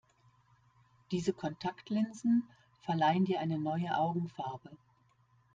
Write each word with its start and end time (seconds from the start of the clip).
Diese 1.11 1.31
Kontaktlinsen 1.31 2.41
verleihen 2.79 3.25
dir 3.25 3.39
eine 3.39 3.59
neue 3.59 3.95
Augenfarbe. 3.95 4.71